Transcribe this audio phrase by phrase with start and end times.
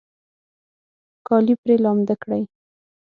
[1.27, 2.43] کالي پرې لامده کړئ